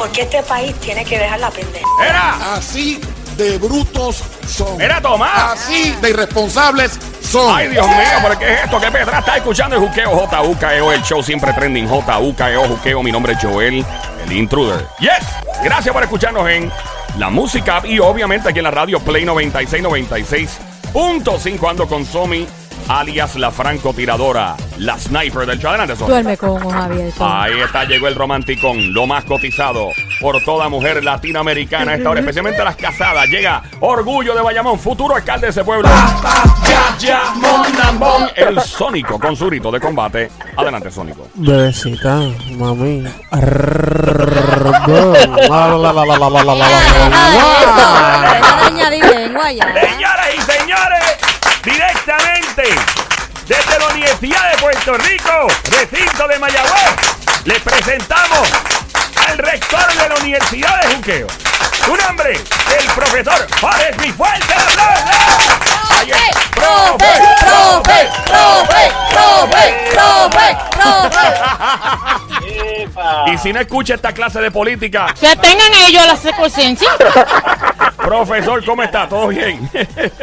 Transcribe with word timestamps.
Porque 0.00 0.22
este 0.22 0.42
país 0.42 0.74
tiene 0.76 1.04
que 1.04 1.18
dejar 1.18 1.38
la 1.40 1.50
pendeja. 1.50 1.86
Era, 2.02 2.54
Así 2.54 2.98
de 3.36 3.58
brutos 3.58 4.22
son. 4.48 4.80
era 4.80 4.98
Tomás. 4.98 5.52
Así 5.52 5.94
de 6.00 6.08
irresponsables 6.08 6.98
son. 7.22 7.54
Ay, 7.54 7.68
Dios 7.68 7.86
mío, 7.86 7.96
¿pero 8.22 8.38
qué 8.38 8.54
es 8.54 8.64
esto? 8.64 8.80
¿Qué 8.80 8.90
Petra 8.90 9.18
está 9.18 9.36
escuchando 9.36 9.76
el 9.76 9.82
juqueo 9.82 10.26
JUKEO, 10.26 10.92
el 10.92 11.02
show 11.02 11.22
siempre 11.22 11.52
trending 11.52 11.86
JUKEO, 11.86 12.66
juqueo. 12.66 13.02
Mi 13.02 13.12
nombre 13.12 13.34
es 13.34 13.38
Joel, 13.42 13.84
el 14.24 14.32
intruder. 14.32 14.86
Yes, 15.00 15.22
gracias 15.62 15.92
por 15.92 16.02
escucharnos 16.02 16.48
en 16.48 16.72
la 17.18 17.28
música 17.28 17.82
y 17.84 17.98
obviamente 17.98 18.48
aquí 18.48 18.60
en 18.60 18.64
la 18.64 18.70
radio 18.70 19.00
Play 19.00 19.26
96, 19.26 19.84
96.5 19.84 21.70
ando 21.70 21.86
con 21.86 22.06
Somi, 22.06 22.46
alias 22.90 23.36
la 23.36 23.52
francotiradora, 23.52 24.56
la 24.78 24.98
sniper 24.98 25.46
del 25.46 25.60
show. 25.60 25.68
Adelante, 25.70 25.94
Somi. 25.94 26.10
Duerme 26.10 26.36
con 26.36 26.50
ojos 26.50 26.74
abiertos. 26.74 27.20
Ahí 27.20 27.60
está, 27.60 27.84
llegó 27.84 28.08
el 28.08 28.16
romanticón, 28.16 28.92
lo 28.92 29.06
más 29.06 29.24
cotizado 29.24 29.90
por 30.20 30.42
toda 30.42 30.68
mujer 30.68 31.04
latinoamericana 31.04 31.92
a 31.92 31.94
esta 31.94 32.10
hora, 32.10 32.20
especialmente 32.20 32.64
las 32.64 32.74
casadas. 32.74 33.28
Llega 33.28 33.62
Orgullo 33.78 34.34
de 34.34 34.42
Bayamón, 34.42 34.78
futuro 34.78 35.14
alcalde 35.14 35.46
de 35.46 35.50
ese 35.52 35.62
pueblo. 35.62 35.88
Nambón, 37.78 38.28
el 38.34 38.60
Sónico 38.60 39.18
con 39.20 39.36
su 39.36 39.46
grito 39.46 39.70
de 39.70 39.80
combate. 39.80 40.30
Adelante, 40.56 40.90
Sónico. 40.90 41.28
Bebecita, 41.34 42.22
mami. 42.56 43.04
Señoras 49.80 50.28
y 50.34 50.40
señores, 50.40 51.18
directamente 51.64 52.49
desde 53.46 53.78
la 53.78 53.86
Universidad 53.88 54.50
de 54.50 54.58
Puerto 54.58 54.94
Rico, 54.98 55.46
recinto 55.70 56.28
de 56.28 56.38
Mayagüez, 56.38 56.94
les 57.44 57.58
presentamos 57.60 58.48
al 59.28 59.38
rector 59.38 59.94
de 59.94 60.08
la 60.08 60.14
Universidad 60.16 60.82
de 60.82 60.94
Juqueo. 60.94 61.26
Su 61.84 61.96
nombre, 61.96 62.32
el 62.78 62.86
profesor 62.94 63.46
Jorge 63.60 63.92
Mi 64.00 64.12
Fuerte 64.12 64.52
es. 64.52 64.70
¡Profe! 66.50 67.20
¡Profe! 67.40 68.10
¡Profe! 68.26 68.92
¡Profe! 69.10 70.56
¡Profe! 70.74 72.06
Y 73.32 73.38
si 73.38 73.52
no 73.52 73.60
escucha 73.60 73.94
esta 73.94 74.12
clase 74.12 74.40
de 74.40 74.50
política, 74.50 75.14
Que 75.20 75.36
tengan 75.36 75.72
ellos 75.86 76.24
la 76.24 76.36
conciencia. 76.36 76.88
profesor, 77.96 78.64
¿cómo 78.64 78.82
está? 78.82 79.08
¿Todo 79.08 79.28
bien? 79.28 79.70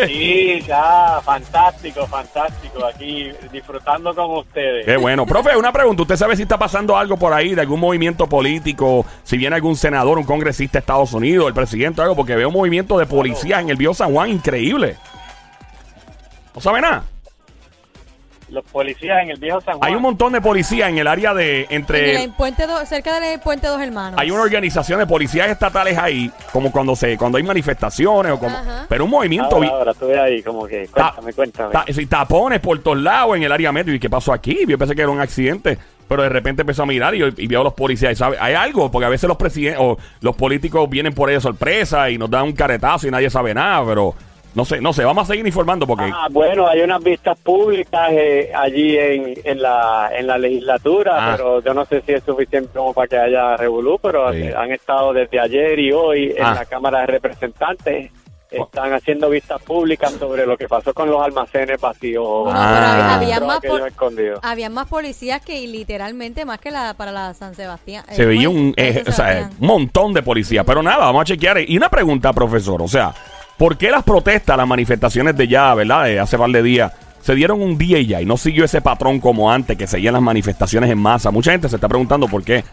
Sí, 0.06 0.62
ya, 0.68 1.22
fantástico, 1.24 2.06
fantástico. 2.08 2.86
Aquí 2.86 3.32
disfrutando 3.52 4.14
con 4.14 4.38
ustedes. 4.38 4.86
Qué 4.86 4.98
bueno. 4.98 5.26
Profe, 5.26 5.56
una 5.56 5.72
pregunta. 5.72 6.02
¿Usted 6.02 6.18
sabe 6.18 6.36
si 6.36 6.42
está 6.42 6.58
pasando 6.58 6.98
algo 6.98 7.18
por 7.18 7.34
ahí 7.34 7.56
de 7.56 7.62
algún 7.62 7.80
movimiento 7.80 8.28
político? 8.28 9.06
Si 9.24 9.38
viene 9.38 9.56
algún 9.56 9.76
senador, 9.76 10.18
un 10.18 10.26
congresista 10.26 10.80
de 10.80 10.80
Estados 10.80 11.14
Unidos, 11.14 11.48
el 11.48 11.54
presidente 11.54 12.02
o 12.02 12.04
algo, 12.04 12.16
porque 12.16 12.36
veo 12.36 12.50
un 12.50 12.56
movimiento 12.56 12.98
de 12.98 13.06
policías 13.06 13.62
en 13.62 13.70
el 13.70 13.78
Bio 13.78 13.94
San 13.94 14.12
Juan 14.12 14.30
increíble. 14.30 14.98
¿No 16.54 16.62
sabe 16.62 16.82
nada? 16.82 17.04
Los 18.50 18.64
policías 18.64 19.22
en 19.24 19.30
el 19.32 19.38
viejo 19.40 19.60
San 19.62 19.78
Juan. 19.78 19.90
Hay 19.90 19.96
un 19.96 20.02
montón 20.02 20.32
de 20.34 20.40
policías 20.42 20.90
en 20.90 20.98
el 20.98 21.08
área 21.08 21.34
de 21.34 21.64
En 21.64 21.68
entre... 21.82 22.24
el 22.24 22.32
puente 22.32 22.66
do- 22.66 22.86
cerca 22.86 23.20
del 23.20 23.40
puente 23.42 23.68
Dos 23.68 23.82
Hermanos. 23.82 24.20
Hay 24.20 24.32
una 24.32 24.42
organización 24.44 25.00
de 25.00 25.06
policías 25.08 25.50
estatales 25.50 25.98
ahí, 25.98 26.32
como 26.54 26.72
cuando 26.72 26.96
se 26.96 27.18
cuando 27.18 27.38
hay 27.38 27.44
manifestaciones 27.44 28.32
o 28.32 28.40
como... 28.40 28.56
Ajá. 28.56 28.86
Pero 28.88 29.04
un 29.06 29.12
movimiento... 29.12 29.56
Ahora, 29.58 29.70
ahora, 29.70 29.92
estuve 29.92 30.20
ahí 30.20 30.42
como 30.44 30.66
que, 30.66 30.88
cuéntame, 30.88 31.34
cuéntame. 31.34 31.72
Ta- 31.74 31.86
sí, 31.92 32.06
tapones 32.06 32.60
por 32.62 32.80
todos 32.80 32.98
lados 33.00 33.36
en 33.36 33.44
el 33.44 33.52
área 33.52 33.72
metro. 33.72 33.94
¿Y 33.94 34.00
qué 34.00 34.10
pasó 34.10 34.32
aquí? 34.32 34.60
Yo 34.68 34.78
pensé 34.78 34.96
que 34.96 35.02
era 35.02 35.12
un 35.12 35.20
accidente. 35.20 35.78
Pero 36.08 36.24
de 36.24 36.30
repente 36.30 36.62
empezó 36.62 36.84
a 36.84 36.86
mirar 36.86 37.14
y, 37.16 37.22
y 37.22 37.48
vio 37.48 37.60
a 37.60 37.64
los 37.66 37.74
policías. 37.74 38.14
y 38.14 38.16
sabe, 38.16 38.38
hay 38.40 38.54
algo, 38.54 38.90
porque 38.90 39.06
a 39.06 39.10
veces 39.10 39.28
los 39.28 39.36
presidentes 39.36 39.82
o 39.84 39.98
los 40.22 40.38
políticos 40.38 40.90
vienen 40.90 41.14
por 41.14 41.28
ahí 41.28 41.36
de 41.36 41.42
sorpresa 41.42 42.10
y 42.10 42.18
nos 42.18 42.30
dan 42.30 42.44
un 42.46 42.54
caretazo 42.54 43.08
y 43.10 43.12
nadie 43.12 43.30
sabe 43.30 43.54
nada. 43.54 43.84
Pero 43.86 44.16
no 44.56 44.66
sé, 44.66 44.82
no 44.82 44.92
sé, 44.94 45.04
vamos 45.06 45.24
a 45.24 45.34
seguir 45.34 45.46
informando 45.46 45.86
porque. 45.86 46.10
Ah, 46.14 46.28
bueno, 46.32 46.68
hay 46.68 46.82
unas 46.82 47.04
vistas 47.04 47.38
públicas 47.40 48.10
eh, 48.12 48.52
allí 48.56 48.98
en, 48.98 49.34
en, 49.44 49.62
la, 49.62 50.10
en 50.18 50.26
la 50.28 50.38
legislatura, 50.38 51.14
Ah. 51.18 51.34
pero 51.38 51.62
yo 51.62 51.74
no 51.74 51.86
sé 51.86 52.02
si 52.06 52.14
es 52.14 52.24
suficiente 52.24 52.70
como 52.74 52.94
para 52.94 53.08
que 53.08 53.18
haya 53.18 53.56
revolú, 53.58 54.00
pero 54.02 54.32
Sí. 54.34 54.44
han 54.56 54.72
estado 54.72 55.14
desde 55.14 55.40
ayer 55.40 55.78
y 55.80 55.92
hoy 55.92 56.34
en 56.36 56.44
Ah. 56.44 56.56
la 56.56 56.66
Cámara 56.66 57.02
de 57.02 57.08
Representantes. 57.08 58.12
Están 58.50 58.94
haciendo 58.94 59.30
vistas 59.30 59.62
públicas 59.62 60.10
sobre 60.14 60.46
lo 60.48 60.56
que 60.56 60.70
pasó 60.70 60.94
con 60.94 61.10
los 61.12 61.22
almacenes 61.22 61.82
vacíos. 61.82 62.48
Ah. 62.50 63.16
había 63.18 63.42
más, 63.42 63.60
había 64.42 64.70
más 64.70 64.88
policías 64.88 65.42
que 65.42 65.68
literalmente 65.68 66.46
más 66.46 66.58
que 66.60 66.72
la 66.72 66.94
para 66.94 67.12
la 67.12 67.34
San 67.34 67.56
Sebastián. 67.56 68.06
Se 68.10 68.24
Eh, 68.24 68.26
veía 68.26 68.48
pues, 68.48 68.58
un, 68.58 68.72
de 68.72 68.88
eh, 68.90 69.04
o 69.06 69.12
sea, 69.12 69.50
un 69.60 69.68
montón 69.68 70.14
de 70.14 70.24
policías. 70.24 70.64
Pero 70.66 70.82
nada, 70.82 71.00
vamos 71.00 71.24
a 71.24 71.26
chequear. 71.26 71.60
Y 71.68 71.76
una 71.76 71.90
pregunta, 71.90 72.32
profesor. 72.32 72.82
O 72.82 72.88
sea, 72.88 73.14
¿por 73.58 73.78
qué 73.78 73.92
las 73.92 74.04
protestas, 74.04 74.58
las 74.58 74.68
manifestaciones 74.68 75.36
de 75.36 75.48
ya, 75.48 75.74
verdad, 75.74 76.06
de 76.06 76.20
hace 76.20 76.38
par 76.38 76.50
de 76.50 76.64
días, 76.64 76.94
se 77.22 77.36
dieron 77.36 77.62
un 77.62 77.78
día 77.78 78.00
y 78.00 78.08
ya 78.08 78.22
y 78.22 78.26
no 78.26 78.38
siguió 78.38 78.66
ese 78.66 78.82
patrón 78.82 79.20
como 79.20 79.52
antes, 79.52 79.78
que 79.78 79.88
seguían 79.88 80.14
las 80.14 80.24
manifestaciones 80.24 80.90
en 80.90 81.00
masa? 81.00 81.32
Mucha 81.32 81.52
gente 81.52 81.70
se 81.70 81.76
está 81.76 81.88
preguntando 81.88 82.28
por 82.28 82.44
qué. 82.44 82.64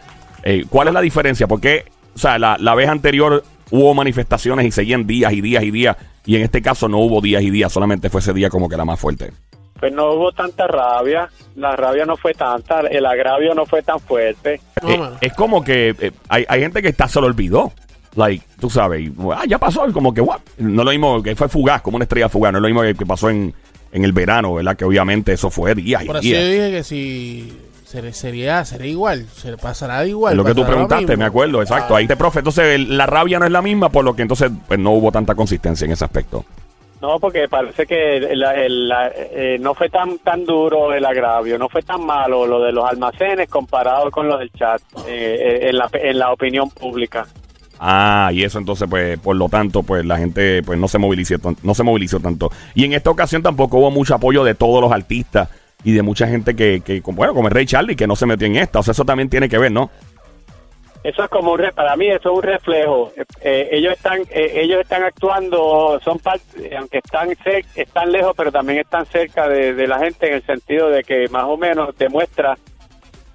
Eh, 0.43 0.65
¿Cuál 0.69 0.89
es 0.89 0.93
la 0.93 1.01
diferencia? 1.01 1.47
¿Por 1.47 1.59
qué, 1.59 1.85
o 2.15 2.19
sea, 2.19 2.37
la, 2.37 2.57
la 2.59 2.75
vez 2.75 2.87
anterior 2.87 3.43
hubo 3.71 3.93
manifestaciones 3.93 4.65
y 4.65 4.71
seguían 4.71 5.07
días 5.07 5.33
y 5.33 5.41
días 5.41 5.63
y 5.63 5.71
días? 5.71 5.97
Y 6.25 6.35
en 6.37 6.43
este 6.43 6.61
caso 6.61 6.87
no 6.87 6.99
hubo 6.99 7.21
días 7.21 7.43
y 7.43 7.49
días, 7.49 7.71
solamente 7.71 8.09
fue 8.09 8.21
ese 8.21 8.33
día 8.33 8.49
como 8.49 8.69
que 8.69 8.77
la 8.77 8.85
más 8.85 8.99
fuerte. 8.99 9.31
Pues 9.79 9.91
no 9.91 10.13
hubo 10.13 10.31
tanta 10.31 10.67
rabia, 10.67 11.29
la 11.55 11.75
rabia 11.75 12.05
no 12.05 12.15
fue 12.15 12.33
tanta, 12.33 12.79
el 12.79 13.05
agravio 13.05 13.53
no 13.53 13.65
fue 13.65 13.83
tan 13.83 13.99
fuerte. 13.99 14.61
Eh, 14.87 14.99
es 15.21 15.33
como 15.33 15.63
que 15.63 15.93
eh, 15.99 16.11
hay, 16.29 16.45
hay 16.47 16.61
gente 16.61 16.81
que 16.81 16.87
está 16.87 17.07
se 17.07 17.19
lo 17.19 17.27
olvidó. 17.27 17.73
Like, 18.15 18.45
tú 18.59 18.69
sabes, 18.69 19.01
y, 19.01 19.13
ah, 19.33 19.43
ya 19.47 19.57
pasó, 19.57 19.91
como 19.91 20.13
que, 20.13 20.21
what? 20.21 20.39
No 20.57 20.83
lo 20.83 20.91
mismo 20.91 21.21
que 21.21 21.35
fue 21.35 21.49
fugaz, 21.49 21.81
como 21.81 21.97
una 21.97 22.03
estrella 22.05 22.29
fugaz, 22.29 22.51
no 22.53 22.59
es 22.59 22.61
lo 22.61 22.67
mismo 22.69 22.81
que, 22.81 22.95
que 22.95 23.05
pasó 23.05 23.29
en, 23.29 23.53
en 23.91 24.03
el 24.05 24.13
verano, 24.13 24.53
¿verdad? 24.53 24.75
Que 24.77 24.85
obviamente 24.85 25.33
eso 25.33 25.49
fue 25.49 25.75
días 25.75 26.03
y 26.03 26.07
Por 26.07 26.17
así 26.17 26.29
yo 26.31 26.37
dije 26.37 26.71
que 26.71 26.83
si 26.83 27.53
ser- 27.85 28.13
sería, 28.13 28.63
será 28.63 28.85
igual, 28.85 29.25
se 29.33 29.57
pasará 29.57 30.05
igual. 30.05 30.33
Es 30.33 30.37
lo 30.37 30.45
que 30.45 30.53
tú 30.55 30.65
preguntaste, 30.65 31.17
me 31.17 31.25
acuerdo, 31.25 31.61
exacto. 31.61 31.93
Ah, 31.93 31.97
Ahí 31.97 32.07
te, 32.07 32.15
profe, 32.15 32.39
entonces 32.39 32.75
el- 32.75 32.97
la 32.97 33.05
rabia 33.05 33.37
no 33.37 33.45
es 33.45 33.51
la 33.51 33.61
misma, 33.61 33.89
por 33.89 34.05
lo 34.05 34.15
que 34.15 34.21
entonces 34.21 34.49
pues, 34.67 34.79
no 34.79 34.91
hubo 34.91 35.11
tanta 35.11 35.35
consistencia 35.35 35.83
en 35.85 35.91
ese 35.91 36.05
aspecto. 36.05 36.45
No, 37.01 37.19
porque 37.19 37.47
parece 37.49 37.85
que 37.85 38.17
el- 38.17 38.41
el- 38.43 38.87
la- 38.87 39.11
eh, 39.13 39.57
no 39.59 39.73
fue 39.75 39.89
tan 39.89 40.17
tan 40.19 40.45
duro 40.45 40.93
el 40.93 41.05
agravio, 41.05 41.57
no 41.59 41.67
fue 41.67 41.83
tan 41.83 42.03
malo 42.05 42.47
lo 42.47 42.63
de 42.63 42.71
los 42.71 42.89
almacenes 42.89 43.49
comparado 43.49 44.09
con 44.09 44.27
lo 44.29 44.37
del 44.37 44.51
chat 44.53 44.81
eh, 45.05 45.59
eh, 45.65 45.69
en, 45.69 45.77
la, 45.77 45.89
en 45.93 46.17
la 46.17 46.31
opinión 46.31 46.69
pública. 46.69 47.27
Ah, 47.79 48.29
y 48.33 48.43
eso 48.43 48.59
entonces, 48.59 48.87
pues, 48.89 49.19
por 49.19 49.35
lo 49.35 49.49
tanto, 49.49 49.83
pues 49.83 50.05
la 50.05 50.17
gente 50.17 50.63
pues 50.63 50.79
no 50.79 50.87
se 50.87 50.97
movilizó, 50.97 51.35
no 51.61 51.73
se 51.73 51.83
movilizó 51.83 52.19
tanto. 52.19 52.49
Y 52.73 52.85
en 52.85 52.93
esta 52.93 53.09
ocasión 53.09 53.43
tampoco 53.43 53.77
hubo 53.77 53.91
mucho 53.91 54.15
apoyo 54.15 54.43
de 54.43 54.55
todos 54.55 54.81
los 54.81 54.91
artistas 54.91 55.49
y 55.83 55.93
de 55.93 56.01
mucha 56.01 56.27
gente 56.27 56.55
que, 56.55 56.81
que 56.81 57.01
bueno, 57.05 57.33
como 57.33 57.47
el 57.47 57.53
Rey 57.53 57.65
Charlie, 57.65 57.95
que 57.95 58.07
no 58.07 58.15
se 58.15 58.25
metió 58.25 58.47
en 58.47 58.55
esta. 58.55 58.79
O 58.79 58.83
sea, 58.83 58.93
eso 58.93 59.05
también 59.05 59.29
tiene 59.29 59.49
que 59.49 59.57
ver, 59.57 59.71
¿no? 59.71 59.89
Eso 61.03 61.23
es 61.23 61.29
como 61.29 61.51
un 61.51 61.61
para 61.75 61.95
mí 61.95 62.07
eso 62.07 62.31
es 62.31 62.37
un 62.37 62.41
reflejo. 62.41 63.11
Eh, 63.41 63.69
ellos 63.71 63.93
están 63.93 64.21
eh, 64.31 64.53
ellos 64.55 64.81
están 64.81 65.03
actuando, 65.03 65.99
son 66.03 66.17
parte, 66.17 66.75
aunque 66.75 66.97
están 66.97 67.29
están 67.75 68.11
lejos, 68.11 68.33
pero 68.35 68.51
también 68.51 68.79
están 68.79 69.05
cerca 69.05 69.47
de, 69.47 69.75
de 69.75 69.87
la 69.87 69.99
gente 69.99 70.27
en 70.27 70.33
el 70.33 70.45
sentido 70.47 70.89
de 70.89 71.03
que 71.03 71.27
más 71.29 71.43
o 71.43 71.57
menos 71.57 71.95
demuestra 71.95 72.57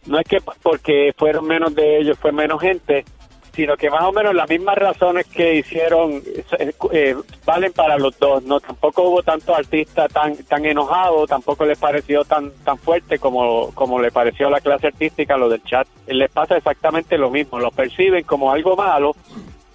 no 0.06 0.18
es 0.18 0.26
que 0.26 0.40
porque 0.62 1.12
fueron 1.16 1.46
menos 1.46 1.72
de 1.74 1.98
ellos 1.98 2.18
fue 2.18 2.32
menos 2.32 2.60
gente, 2.60 3.04
sino 3.52 3.76
que 3.76 3.90
más 3.90 4.02
o 4.02 4.12
menos 4.12 4.34
las 4.34 4.48
mismas 4.48 4.76
razones 4.76 5.26
que 5.26 5.56
hicieron 5.56 6.22
eh, 6.58 6.72
eh, 6.92 7.16
valen 7.44 7.72
para 7.72 7.98
los 7.98 8.18
dos. 8.18 8.42
No 8.44 8.60
tampoco 8.60 9.02
hubo 9.02 9.22
tantos 9.22 9.56
artistas 9.56 10.12
tan 10.12 10.36
tan 10.44 10.64
enojados, 10.64 11.28
tampoco 11.28 11.64
les 11.64 11.78
pareció 11.78 12.24
tan 12.24 12.50
tan 12.64 12.78
fuerte 12.78 13.18
como 13.18 13.70
como 13.74 14.00
le 14.00 14.10
pareció 14.10 14.48
a 14.48 14.50
la 14.50 14.60
clase 14.60 14.88
artística 14.88 15.36
lo 15.36 15.48
del 15.48 15.62
chat. 15.64 15.86
Les 16.06 16.30
pasa 16.30 16.56
exactamente 16.56 17.18
lo 17.18 17.30
mismo, 17.30 17.58
lo 17.58 17.70
perciben 17.70 18.24
como 18.24 18.50
algo 18.50 18.76
malo 18.76 19.14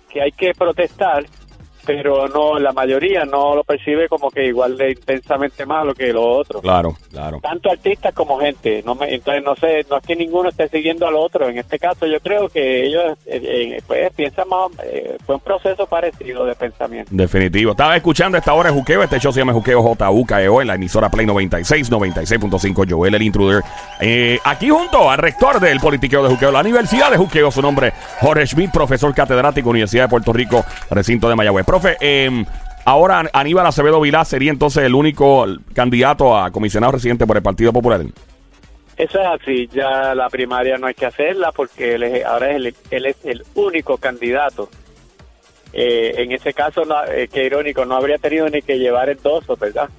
que 0.10 0.22
hay 0.22 0.32
que 0.32 0.54
protestar, 0.54 1.26
pero 1.86 2.28
no 2.28 2.60
la 2.60 2.72
mayoría 2.74 3.26
no 3.26 3.56
lo 3.56 3.64
percibe 3.64 4.08
como 4.08 4.30
que 4.30 4.46
igual 4.46 4.78
de 4.78 4.92
intensamente 4.92 5.66
malo 5.66 5.94
que 5.94 6.12
lo 6.14 6.24
otro 6.24 6.62
Claro, 6.62 6.96
claro. 7.12 7.40
tanto 7.42 7.70
artistas 7.72 8.14
como 8.14 8.40
gente. 8.40 8.82
No 8.86 8.96
me, 8.96 9.14
entonces 9.14 9.44
no 9.44 9.56
sé, 9.56 9.86
no 9.90 9.98
es 9.98 10.06
que 10.06 10.16
ninguno 10.16 10.50
esté 10.50 10.68
siguiendo 10.70 11.08
al 11.08 11.16
otro. 11.16 11.48
En 11.50 11.58
este 11.58 11.78
caso 11.80 12.06
yo 12.06 12.20
creo 12.20 12.50
que 12.50 12.86
ellos 12.86 13.18
eh, 13.26 13.42
eh, 13.44 13.82
pues 13.86 14.12
piensan 14.14 14.48
más, 14.50 14.72
eh, 14.84 15.18
fue 15.26 15.36
un 15.36 15.42
proceso 15.42 15.86
parecido 15.88 16.46
de 16.46 16.56
pensamiento. 16.56 17.12
Definitivo. 17.14 17.72
Estaba 17.72 17.96
escuchando 17.96 18.38
esta 18.38 18.54
hora 18.54 18.70
de 18.70 18.76
Juqueo. 18.76 19.04
Este 19.04 19.20
show 19.20 19.32
se 19.32 19.40
llama 19.40 19.54
Juqueo 19.54 19.82
JUKEO 19.82 20.62
en 20.62 20.68
la 20.68 20.76
emisora 20.76 21.10
Play 21.10 21.26
96, 21.26 21.92
96.5. 21.92 22.86
Joel, 22.90 23.16
el 23.16 23.22
intruder. 23.22 23.64
Eh, 24.00 24.40
aquí 24.44 24.70
junto 24.70 25.10
al 25.10 25.18
rector 25.18 25.60
del 25.60 25.80
politiqueo 25.80 26.24
de 26.24 26.30
Juqueo, 26.30 26.52
la 26.52 26.60
Universidad 26.62 27.12
de 27.12 27.18
Juqueo, 27.18 27.52
su 27.52 27.62
nombre, 27.62 27.94
Jorge 28.20 28.46
Schmidt, 28.48 28.72
profesor 28.72 29.14
catedrático, 29.14 29.70
Universidad 29.70 30.04
de 30.06 30.10
Puerto 30.10 30.34
Rico, 30.34 30.66
recinto 30.90 31.30
de 31.30 31.36
Mayagüez. 31.36 31.66
Profe, 31.76 31.98
eh, 32.00 32.46
ahora 32.86 33.30
Aníbal 33.34 33.68
Acevedo 33.68 34.00
Vilá 34.00 34.24
sería 34.24 34.50
entonces 34.50 34.84
el 34.86 34.96
único 34.96 35.46
candidato 35.74 36.38
a 36.38 36.50
comisionado 36.52 36.94
residente 36.94 37.28
por 37.28 37.36
el 37.36 37.44
Partido 37.44 37.74
Popular. 37.74 38.00
Eso 38.96 39.20
es 39.20 39.28
así, 39.28 39.68
ya 39.74 40.16
la 40.16 40.30
primaria 40.30 40.78
no 40.78 40.88
hay 40.88 40.94
que 40.94 41.06
hacerla 41.06 41.52
porque 41.52 41.96
él 41.96 42.04
es- 42.04 42.26
ahora 42.26 42.52
es 42.52 42.56
el, 42.56 42.76
él 42.92 43.06
es 43.08 43.18
el 43.26 43.44
único 43.56 43.98
candidato. 43.98 44.70
Eh, 45.74 46.14
en 46.24 46.32
ese 46.32 46.54
caso, 46.54 46.86
no, 46.86 46.96
eh, 47.12 47.28
qué 47.28 47.44
irónico, 47.44 47.84
no 47.84 47.98
habría 47.98 48.20
tenido 48.20 48.48
ni 48.48 48.62
que 48.62 48.80
llevar 48.80 49.10
endosos, 49.10 49.60
¿verdad? 49.60 49.90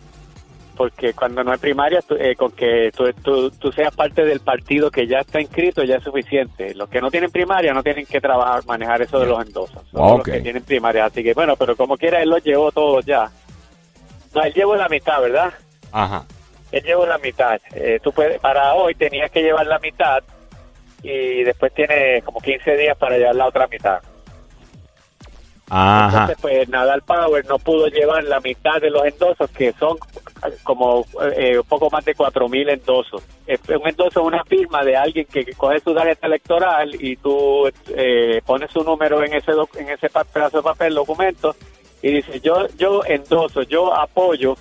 Porque 0.77 1.15
cuando 1.15 1.43
no 1.43 1.53
hay 1.53 1.59
primaria, 1.59 2.01
tú- 2.03 2.17
eh, 2.17 2.37
con 2.37 2.53
que 2.53 2.91
tú, 2.95 3.11
tú- 3.23 3.51
tú 3.51 3.73
seas 3.73 3.95
parte 3.97 4.25
del 4.25 4.41
partido 4.41 4.91
que 4.91 5.07
ya 5.07 5.21
está 5.21 5.41
inscrito 5.41 5.83
ya 5.83 5.97
es 5.97 6.05
suficiente. 6.05 6.75
Los 6.75 6.89
que 6.91 7.01
no 7.01 7.11
tienen 7.11 7.31
primaria 7.31 7.73
no 7.73 7.83
tienen 7.83 8.05
que 8.07 8.21
trabajar, 8.21 8.65
manejar 8.67 9.01
eso 9.03 9.19
de 9.19 9.27
los 9.27 9.45
endosos. 9.45 9.83
Solo 9.91 10.05
Ok. 10.05 10.27
los 10.29 10.37
que 10.37 10.41
tienen 10.43 10.63
primaria. 10.63 11.07
Así 11.07 11.23
que 11.25 11.33
bueno, 11.35 11.57
pero 11.57 11.75
como 11.77 11.97
quiera, 11.97 12.21
él 12.23 12.29
los 12.31 12.45
llevó 12.45 12.71
todos 12.71 13.05
ya. 13.07 13.31
No, 14.35 14.43
él 14.43 14.53
llevó 14.53 14.77
la 14.77 14.89
mitad, 14.89 15.21
¿verdad? 15.23 15.53
Ajá. 15.93 16.25
Él 16.71 16.83
llevó 16.85 17.07
la 17.07 17.17
mitad. 17.19 17.59
Eh, 17.75 17.99
tú 18.03 18.13
puedes, 18.13 18.39
para 18.41 18.75
hoy 18.75 18.95
tenías 18.95 19.31
que 19.31 19.41
llevar 19.43 19.67
la 19.67 19.79
mitad 19.79 20.23
y 21.03 21.43
después 21.43 21.73
tiene 21.73 22.21
como 22.23 22.41
15 22.41 22.77
días 22.77 22.97
para 22.99 23.17
llevar 23.17 23.35
la 23.37 23.47
otra 23.47 23.67
mitad. 23.67 24.01
Ajá. 25.69 26.07
Entonces, 26.21 26.39
pues 26.41 26.69
Nadal 26.69 27.03
Power 27.03 27.45
no 27.47 27.59
pudo 27.59 27.89
llevar 27.89 28.23
la 28.25 28.41
mitad 28.41 28.81
de 28.81 28.91
los 28.91 29.05
endosos, 29.05 29.51
que 29.51 29.73
son 29.73 29.97
como 30.63 31.05
eh, 31.37 31.59
un 31.59 31.67
poco 31.67 31.91
más 31.91 32.05
de 32.05 32.15
4.000 32.15 32.73
endosos. 32.73 33.23
Un 33.47 33.89
endoso 33.89 34.21
es 34.21 34.27
una 34.27 34.45
firma 34.45 34.85
de 34.85 34.97
alguien 34.97 35.27
que 35.27 35.45
coge 35.55 35.81
su 35.81 35.95
tarjeta 35.95 36.27
electoral 36.27 36.95
y 36.99 37.17
tú 37.17 37.69
eh, 37.89 38.41
pones 38.45 38.71
su 38.71 38.83
número 38.83 39.23
en 39.25 39.35
ese 39.35 39.53
en 39.77 39.89
ese 39.89 40.09
pedazo 40.09 40.59
de 40.59 40.63
papel, 40.63 40.95
documento, 40.95 41.55
y 42.03 42.13
dice, 42.13 42.41
yo, 42.41 42.67
yo 42.77 43.05
endoso, 43.05 43.63
yo 43.63 43.95
apoyo 43.95 44.57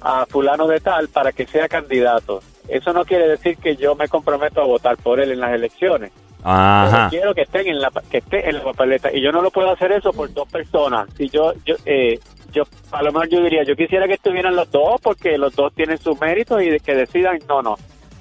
a 0.00 0.26
fulano 0.26 0.66
de 0.66 0.80
tal 0.80 1.08
para 1.08 1.32
que 1.32 1.46
sea 1.46 1.68
candidato. 1.68 2.40
Eso 2.68 2.92
no 2.92 3.04
quiere 3.04 3.28
decir 3.28 3.56
que 3.56 3.76
yo 3.76 3.94
me 3.94 4.08
comprometo 4.08 4.60
a 4.60 4.64
votar 4.64 4.96
por 4.96 5.20
él 5.20 5.32
en 5.32 5.40
las 5.40 5.52
elecciones. 5.52 6.12
Ajá. 6.42 7.08
quiero 7.10 7.34
que 7.34 7.42
estén 7.42 7.66
en 7.66 7.80
la 7.80 7.90
que 8.10 8.18
esté 8.18 8.48
en 8.48 8.56
la 8.56 8.62
papeleta 8.62 9.12
y 9.12 9.20
yo 9.20 9.30
no 9.30 9.42
lo 9.42 9.50
puedo 9.50 9.70
hacer 9.70 9.92
eso 9.92 10.10
por 10.10 10.32
dos 10.32 10.48
personas 10.48 11.06
si 11.14 11.28
yo 11.28 11.52
yo 11.66 11.74
eh, 11.84 12.18
yo 12.52 12.64
a 12.92 13.02
lo 13.02 13.12
mejor 13.12 13.28
yo 13.28 13.42
diría 13.42 13.62
yo 13.64 13.74
quisiera 13.76 14.06
que 14.06 14.14
estuvieran 14.14 14.54
los 14.56 14.70
dos 14.70 15.00
porque 15.00 15.38
los 15.38 15.54
dos 15.54 15.72
tienen 15.74 15.98
sus 15.98 16.20
méritos 16.20 16.62
y 16.62 16.78
que 16.80 16.94
decidan 16.94 17.38
no 17.48 17.62
no. 17.62 17.76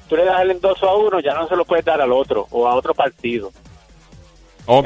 Tú 0.07 0.15
le 0.15 0.25
das 0.25 0.41
el 0.41 0.51
endoso 0.51 0.89
a 0.89 0.95
uno 0.97 1.19
ya 1.19 1.33
no 1.33 1.47
se 1.47 1.55
lo 1.55 1.65
puedes 1.65 1.85
dar 1.85 2.01
al 2.01 2.11
otro 2.11 2.47
o 2.51 2.67
a 2.67 2.75
otro 2.75 2.93
partido. 2.93 3.51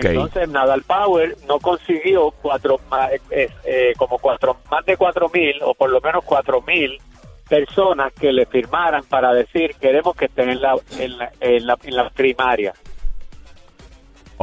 Entonces 0.09 0.47
Nadal 0.49 0.83
Power 0.83 1.35
no 1.47 1.59
consiguió 1.59 2.31
cuatro 2.41 2.79
ma- 2.89 3.09
eh, 3.31 3.49
eh, 3.65 3.93
como 3.97 4.17
cuatro 4.17 4.57
más 4.71 4.85
de 4.85 4.95
cuatro 4.97 5.29
mil 5.33 5.55
o 5.63 5.73
por 5.73 5.89
lo 5.89 5.99
menos 6.01 6.23
cuatro 6.23 6.61
mil 6.61 6.97
personas 7.49 8.13
que 8.13 8.31
le 8.31 8.45
firmaran 8.45 9.03
para 9.03 9.33
decir 9.33 9.75
queremos 9.79 10.15
que 10.15 10.25
estén 10.25 10.49
en 10.49 10.61
la 10.61 10.75
en 10.97 11.17
la, 11.17 11.31
en 11.41 11.67
la, 11.67 11.77
en 11.83 11.95
la 11.95 12.09
primaria 12.09 12.73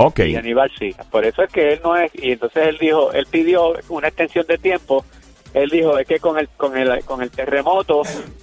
Ok. 0.03 0.21
y 0.21 0.37
Aníbal 0.37 0.71
sí. 0.79 0.95
Por 1.11 1.27
eso 1.27 1.43
es 1.43 1.53
que 1.53 1.75
él 1.75 1.81
no 1.85 1.95
es. 1.95 2.11
Y 2.15 2.33
entonces 2.33 2.69
él 2.69 2.79
dijo, 2.81 3.13
él 3.13 3.27
pidió 3.31 3.75
una 3.91 4.09
extensión 4.09 4.47
de 4.47 4.57
tiempo. 4.57 5.05
Él 5.53 5.69
dijo, 5.69 5.99
es 5.99 6.07
que 6.07 6.19
con 6.19 6.39
el, 6.39 6.49
con 6.57 6.77
el, 6.79 7.05
con 7.05 7.23
el 7.23 7.31
terremoto, 7.31 8.03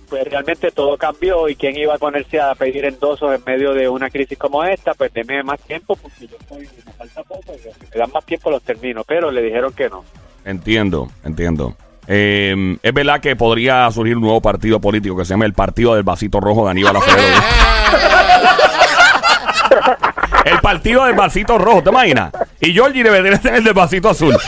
pues 0.09 0.23
realmente 0.25 0.69
todo 0.71 0.97
cambió 0.97 1.49
y 1.49 1.55
quién 1.55 1.75
iba 1.77 1.95
a 1.95 1.97
ponerse 1.97 2.39
a 2.39 2.53
pedir 2.53 2.85
endosos 2.85 3.33
en 3.33 3.41
medio 3.45 3.73
de 3.73 3.89
una 3.89 4.09
crisis 4.09 4.37
como 4.37 4.63
esta, 4.63 4.93
pues 4.93 5.11
deme 5.13 5.41
más 5.41 5.59
tiempo 5.61 5.95
porque 5.95 6.27
yo 6.27 6.35
estoy, 6.37 6.67
me 6.85 6.91
falta 6.91 7.23
poco, 7.23 7.53
y 7.55 7.59
si 7.59 7.69
me 7.69 7.97
dan 7.97 8.11
más 8.13 8.25
tiempo 8.25 8.51
los 8.51 8.61
termino, 8.61 9.03
pero 9.05 9.31
le 9.31 9.41
dijeron 9.41 9.71
que 9.73 9.89
no. 9.89 10.03
Entiendo, 10.43 11.09
entiendo. 11.23 11.77
Eh, 12.07 12.77
es 12.83 12.93
verdad 12.93 13.21
que 13.21 13.37
podría 13.37 13.89
surgir 13.89 14.17
un 14.17 14.23
nuevo 14.23 14.41
partido 14.41 14.81
político 14.81 15.15
que 15.15 15.23
se 15.23 15.33
llama 15.33 15.45
el 15.45 15.53
Partido 15.53 15.95
del 15.95 16.03
Vasito 16.03 16.41
Rojo 16.41 16.65
de 16.65 16.71
Aníbal 16.71 16.97
Acevedo. 16.97 17.41
el 20.51 20.59
Partido 20.59 21.05
del 21.05 21.15
Vasito 21.15 21.57
Rojo, 21.57 21.83
¿te 21.83 21.89
imaginas? 21.89 22.31
Y 22.59 22.73
Georgie 22.73 23.03
debería 23.03 23.37
tener 23.39 23.57
el 23.59 23.63
del 23.63 23.73
Vasito 23.73 24.09
Azul. 24.09 24.35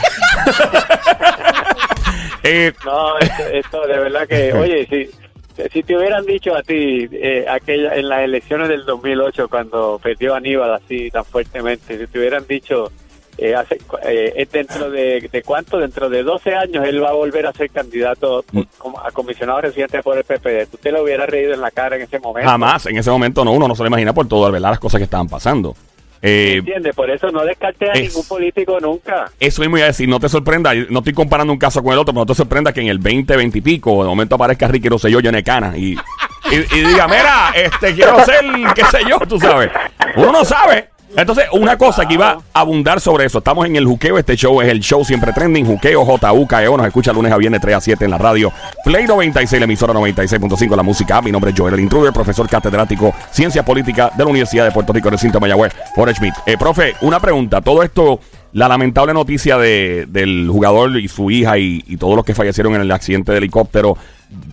Eh, 2.43 2.71
No, 2.85 3.17
esto, 3.19 3.43
esto 3.51 3.81
de 3.87 3.97
verdad 3.99 4.27
que, 4.27 4.53
oye, 4.53 4.87
si, 4.89 5.09
si 5.71 5.83
te 5.83 5.97
hubieran 5.97 6.25
dicho 6.25 6.55
a 6.55 6.63
ti 6.63 7.07
eh, 7.11 7.45
aquella 7.49 7.95
en 7.95 8.07
las 8.07 8.21
elecciones 8.21 8.69
del 8.69 8.85
2008 8.85 9.49
cuando 9.49 9.99
perdió 10.01 10.35
Aníbal 10.35 10.73
así 10.73 11.11
tan 11.11 11.25
fuertemente, 11.25 11.97
si 11.97 12.07
te 12.07 12.17
hubieran 12.19 12.45
dicho 12.47 12.91
eh, 13.37 13.55
hace, 13.55 13.77
eh, 14.03 14.33
es 14.37 14.51
dentro 14.51 14.89
de, 14.89 15.29
de 15.31 15.43
cuánto, 15.43 15.77
dentro 15.79 16.09
de 16.09 16.23
12 16.23 16.55
años 16.55 16.85
él 16.87 17.03
va 17.03 17.09
a 17.09 17.13
volver 17.13 17.45
a 17.45 17.53
ser 17.53 17.69
candidato 17.69 18.43
Mm. 18.51 18.61
a 19.05 19.11
comisionado 19.11 19.61
residente 19.61 20.01
por 20.01 20.17
el 20.17 20.23
PPD, 20.23 20.65
¿tú 20.71 20.77
te 20.77 20.91
lo 20.91 21.03
hubiera 21.03 21.25
reído 21.25 21.53
en 21.53 21.61
la 21.61 21.71
cara 21.71 21.97
en 21.97 22.03
ese 22.03 22.19
momento? 22.19 22.49
jamás, 22.49 22.85
en 22.85 22.97
ese 22.97 23.11
momento 23.11 23.43
no, 23.45 23.51
uno 23.51 23.67
no 23.67 23.75
se 23.75 23.83
lo 23.83 23.87
imagina 23.87 24.13
por 24.13 24.27
todo, 24.27 24.49
¿verdad? 24.51 24.69
Las 24.71 24.79
cosas 24.79 24.99
que 24.99 25.03
estaban 25.05 25.27
pasando. 25.27 25.75
Eh, 26.21 26.55
¿Entiendes? 26.57 26.93
Por 26.95 27.09
eso 27.09 27.31
no 27.31 27.43
descarte 27.45 27.89
a 27.89 27.93
es- 27.93 28.09
ningún 28.09 28.27
político 28.27 28.77
nunca. 28.79 29.31
Eso 29.39 29.61
mismo 29.61 29.77
iba 29.77 29.85
a 29.85 29.89
decir, 29.89 30.07
no 30.09 30.19
te 30.19 30.27
sorprenda, 30.29 30.73
no 30.89 30.99
estoy 30.99 31.13
comparando 31.13 31.53
un 31.53 31.59
caso 31.59 31.81
con 31.81 31.93
el 31.93 31.99
otro, 31.99 32.13
pero 32.13 32.21
no 32.21 32.25
te 32.25 32.35
sorprenda 32.35 32.73
que 32.73 32.81
en 32.81 32.87
el 32.87 32.99
20, 32.99 33.35
20 33.37 33.57
y 33.57 33.61
pico, 33.61 34.03
de 34.03 34.09
momento 34.09 34.35
aparezca 34.35 34.67
Ricky 34.67 34.89
Rosselló, 34.89 35.19
Johnny 35.23 35.43
Cana, 35.43 35.77
y, 35.77 35.93
y, 36.51 36.55
y 36.55 36.79
diga, 36.85 37.07
mira, 37.07 37.51
este, 37.55 37.93
quiero 37.95 38.23
ser, 38.25 38.43
qué 38.75 38.83
sé 38.85 38.99
yo, 39.09 39.17
tú 39.27 39.39
sabes. 39.39 39.71
Uno 40.17 40.31
no 40.31 40.43
sabe. 40.45 40.89
Entonces, 41.15 41.45
una 41.53 41.77
cosa 41.77 42.07
que 42.07 42.13
iba 42.13 42.39
a 42.53 42.59
abundar 42.59 43.01
sobre 43.01 43.25
eso, 43.25 43.39
estamos 43.39 43.65
en 43.65 43.75
el 43.75 43.85
juqueo, 43.85 44.17
este 44.19 44.35
show 44.35 44.61
es 44.61 44.67
el 44.67 44.79
show 44.79 45.03
siempre 45.03 45.33
trending, 45.33 45.65
juqueo, 45.65 46.05
JUKEO, 46.05 46.77
nos 46.77 46.85
escucha 46.85 47.11
lunes 47.11 47.31
a 47.31 47.37
viernes 47.37 47.61
3 47.61 47.75
a 47.75 47.81
7 47.81 48.05
en 48.05 48.11
la 48.11 48.17
radio, 48.17 48.53
Play 48.83 49.07
96, 49.07 49.59
la 49.59 49.65
emisora 49.65 49.93
96.5, 49.93 50.75
la 50.75 50.83
música, 50.83 51.21
mi 51.21 51.31
nombre 51.31 51.51
es 51.51 51.59
Joel 51.59 51.73
el 51.73 51.79
Intruder, 51.79 52.13
profesor 52.13 52.47
catedrático, 52.47 53.13
Ciencia 53.31 53.65
Política 53.65 54.11
de 54.15 54.23
la 54.23 54.29
Universidad 54.29 54.65
de 54.65 54.71
Puerto 54.71 54.93
Rico, 54.93 55.09
recinto 55.09 55.39
Mayagüez, 55.39 55.73
Jorge 55.95 56.13
Schmidt. 56.13 56.35
Eh, 56.45 56.57
profe, 56.57 56.93
una 57.01 57.19
pregunta, 57.19 57.61
todo 57.61 57.81
esto, 57.81 58.19
la 58.53 58.67
lamentable 58.67 59.13
noticia 59.13 59.57
de, 59.57 60.05
del 60.07 60.47
jugador 60.49 60.99
y 60.99 61.07
su 61.07 61.31
hija 61.31 61.57
y, 61.57 61.83
y 61.87 61.97
todos 61.97 62.15
los 62.15 62.23
que 62.23 62.35
fallecieron 62.35 62.75
en 62.75 62.81
el 62.81 62.91
accidente 62.91 63.31
de 63.31 63.39
helicóptero 63.39 63.97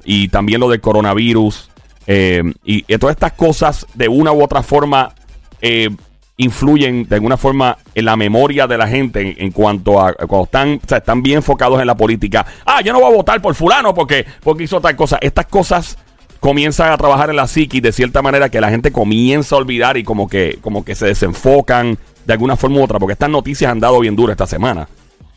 y 0.04 0.28
también 0.28 0.60
lo 0.60 0.70
del 0.70 0.80
coronavirus 0.80 1.68
eh, 2.06 2.42
y, 2.64 2.84
y 2.86 2.98
todas 2.98 3.14
estas 3.14 3.32
cosas 3.32 3.86
de 3.94 4.08
una 4.08 4.32
u 4.32 4.42
otra 4.42 4.62
forma 4.62 5.12
eh, 5.60 5.90
influyen 6.38 7.08
de 7.08 7.14
alguna 7.14 7.36
forma 7.36 7.78
en 7.94 8.04
la 8.04 8.16
memoria 8.16 8.66
de 8.66 8.76
la 8.76 8.86
gente 8.86 9.20
en, 9.20 9.34
en 9.38 9.50
cuanto 9.52 10.00
a 10.00 10.12
cuando 10.14 10.44
están, 10.44 10.80
o 10.84 10.88
sea, 10.88 10.98
están 10.98 11.22
bien 11.22 11.38
enfocados 11.38 11.80
en 11.80 11.86
la 11.86 11.94
política. 11.94 12.44
Ah, 12.64 12.82
yo 12.82 12.92
no 12.92 13.00
voy 13.00 13.12
a 13.12 13.16
votar 13.16 13.40
por 13.40 13.54
fulano 13.54 13.94
porque, 13.94 14.26
porque 14.42 14.64
hizo 14.64 14.80
tal 14.80 14.96
cosa. 14.96 15.18
Estas 15.20 15.46
cosas 15.46 15.96
comienzan 16.40 16.92
a 16.92 16.96
trabajar 16.96 17.30
en 17.30 17.36
la 17.36 17.46
psiquis 17.46 17.82
de 17.82 17.92
cierta 17.92 18.22
manera 18.22 18.48
que 18.50 18.60
la 18.60 18.70
gente 18.70 18.92
comienza 18.92 19.54
a 19.54 19.58
olvidar 19.58 19.96
y 19.96 20.04
como 20.04 20.28
que, 20.28 20.58
como 20.60 20.84
que 20.84 20.94
se 20.94 21.06
desenfocan 21.06 21.98
de 22.26 22.32
alguna 22.32 22.56
forma 22.56 22.78
u 22.78 22.82
otra, 22.84 22.98
porque 22.98 23.14
estas 23.14 23.30
noticias 23.30 23.70
han 23.70 23.80
dado 23.80 24.00
bien 24.00 24.16
duro 24.16 24.32
esta 24.32 24.46
semana. 24.46 24.88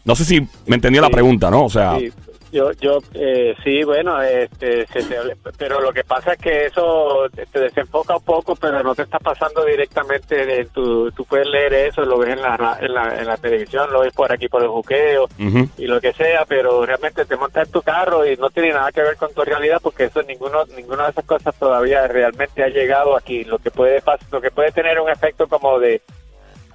No 0.05 0.15
sé 0.15 0.25
si 0.25 0.41
me 0.65 0.75
entendió 0.75 1.01
la 1.01 1.09
pregunta, 1.09 1.51
¿no? 1.51 1.65
O 1.65 1.69
sea, 1.69 1.97
Sí, 1.97 2.11
yo, 2.51 2.71
yo, 2.73 2.99
eh, 3.13 3.55
sí, 3.63 3.83
bueno, 3.83 4.21
este, 4.21 4.85
se 4.87 5.03
te- 5.03 5.35
pero 5.57 5.79
lo 5.81 5.91
que 5.93 6.03
pasa 6.03 6.33
es 6.33 6.39
que 6.39 6.65
eso 6.65 7.27
te 7.51 7.59
desenfoca 7.59 8.15
un 8.17 8.23
poco, 8.23 8.55
pero 8.55 8.81
no 8.83 8.95
te 8.95 9.03
está 9.03 9.19
pasando 9.19 9.63
directamente. 9.65 10.61
En 10.61 10.69
tu, 10.69 11.11
tú 11.11 11.25
puedes 11.25 11.47
leer 11.47 11.73
eso, 11.73 12.01
lo 12.01 12.17
ves 12.17 12.29
en 12.29 12.41
la, 12.41 12.77
en 12.81 12.93
la, 12.93 13.19
en 13.19 13.27
la 13.27 13.37
televisión, 13.37 13.91
lo 13.91 14.01
ves 14.01 14.13
por 14.13 14.31
aquí 14.31 14.47
por 14.47 14.61
el 14.63 14.69
juqueo 14.69 15.25
ujú. 15.39 15.69
y 15.77 15.85
lo 15.87 15.99
que 16.01 16.13
sea, 16.13 16.45
pero 16.45 16.85
realmente 16.85 17.25
te 17.25 17.35
montas 17.35 17.67
en 17.67 17.71
tu 17.71 17.81
carro 17.81 18.25
y 18.25 18.35
no 18.37 18.49
tiene 18.49 18.69
nada 18.71 18.91
que 18.91 19.01
ver 19.01 19.15
con 19.17 19.33
tu 19.33 19.41
realidad 19.43 19.79
porque 19.81 20.05
eso 20.05 20.21
ninguno, 20.23 20.65
ninguna 20.75 21.05
de 21.05 21.11
esas 21.11 21.25
cosas 21.25 21.55
todavía 21.57 22.07
realmente 22.07 22.63
ha 22.63 22.67
llegado 22.69 23.15
aquí. 23.15 23.43
Lo 23.43 23.59
que 23.59 23.71
puede 23.71 24.01
lo 24.31 24.41
que 24.41 24.51
puede 24.51 24.71
tener 24.71 24.99
un 24.99 25.09
efecto 25.09 25.47
como 25.47 25.79
de 25.79 26.01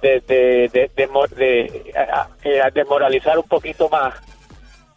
de 0.01 0.19
de 0.21 0.69
de, 0.73 0.89
de, 1.35 1.93
de- 2.43 2.61
a 2.61 2.69
desmoralizar 2.69 3.37
un 3.37 3.47
poquito 3.47 3.89
más 3.89 4.13